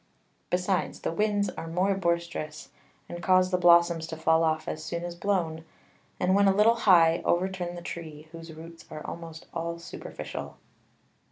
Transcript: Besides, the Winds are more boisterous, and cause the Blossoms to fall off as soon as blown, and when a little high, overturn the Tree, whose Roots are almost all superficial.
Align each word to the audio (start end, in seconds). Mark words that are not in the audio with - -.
Besides, 0.49 1.01
the 1.01 1.11
Winds 1.11 1.49
are 1.51 1.67
more 1.67 1.93
boisterous, 1.93 2.69
and 3.07 3.21
cause 3.21 3.51
the 3.51 3.57
Blossoms 3.59 4.07
to 4.07 4.17
fall 4.17 4.43
off 4.43 4.67
as 4.67 4.83
soon 4.83 5.03
as 5.03 5.13
blown, 5.13 5.63
and 6.19 6.33
when 6.33 6.47
a 6.47 6.55
little 6.55 6.73
high, 6.73 7.21
overturn 7.23 7.75
the 7.75 7.83
Tree, 7.83 8.27
whose 8.31 8.51
Roots 8.51 8.83
are 8.89 9.05
almost 9.05 9.45
all 9.53 9.77
superficial. 9.77 10.57